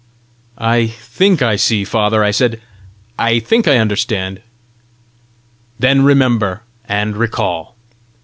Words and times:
"I 0.57 0.87
think 0.87 1.43
I 1.43 1.57
see, 1.57 1.83
father," 1.83 2.23
I 2.23 2.31
said; 2.31 2.59
"I 3.19 3.37
think 3.37 3.67
I 3.67 3.77
understand." 3.77 4.41
"Then 5.77 6.03
remember, 6.03 6.63
and 6.89 7.15
recall. 7.15 7.75